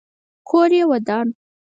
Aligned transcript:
کور 0.49 0.69
یې 0.77 0.83
ودان. 0.89 1.27